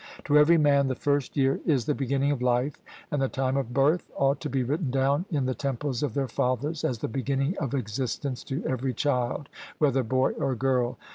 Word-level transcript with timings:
To 0.25 0.35
every 0.35 0.57
man 0.57 0.87
the 0.87 0.95
first 0.95 1.37
year 1.37 1.59
is 1.63 1.85
the 1.85 1.93
beginning 1.93 2.31
of 2.31 2.41
life, 2.41 2.81
and 3.11 3.21
the 3.21 3.27
time 3.29 3.55
of 3.55 3.71
birth 3.71 4.09
ought 4.15 4.39
to 4.41 4.49
be 4.49 4.63
written 4.63 4.89
down 4.89 5.25
in 5.29 5.45
the 5.45 5.53
temples 5.53 6.01
of 6.01 6.15
their 6.15 6.27
fathers 6.27 6.83
as 6.83 6.97
the 6.97 7.07
beginning 7.07 7.55
of 7.59 7.75
existence 7.75 8.43
to 8.45 8.65
every 8.65 8.95
child, 8.95 9.47
whether 9.77 10.01
boy 10.01 10.31
or 10.31 10.55
girl. 10.55 10.97